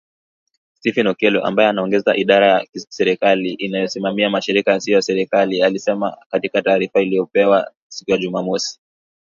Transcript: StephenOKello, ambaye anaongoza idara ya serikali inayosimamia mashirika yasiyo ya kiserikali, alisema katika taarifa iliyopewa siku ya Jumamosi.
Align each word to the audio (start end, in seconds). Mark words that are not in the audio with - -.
StephenOKello, 0.79 1.45
ambaye 1.47 1.69
anaongoza 1.69 2.15
idara 2.15 2.47
ya 2.47 2.67
serikali 2.97 3.53
inayosimamia 3.53 4.29
mashirika 4.29 4.71
yasiyo 4.71 4.95
ya 4.95 5.01
kiserikali, 5.01 5.61
alisema 5.63 6.17
katika 6.31 6.61
taarifa 6.61 7.01
iliyopewa 7.01 7.71
siku 7.87 8.11
ya 8.11 8.17
Jumamosi. 8.17 8.79